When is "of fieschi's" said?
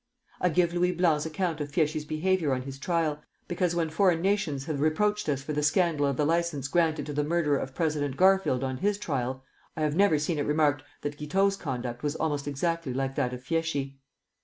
1.61-2.05